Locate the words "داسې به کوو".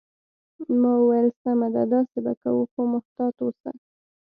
1.95-2.69